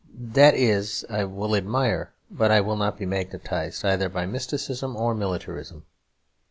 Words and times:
That 0.33 0.55
is, 0.55 1.05
I 1.11 1.25
will 1.25 1.55
admire, 1.55 2.11
but 2.31 2.49
I 2.49 2.59
will 2.59 2.75
not 2.75 2.97
be 2.97 3.05
magnetised, 3.05 3.85
either 3.85 4.09
by 4.09 4.25
mysticism 4.25 4.95
or 4.95 5.13
militarism. 5.13 5.85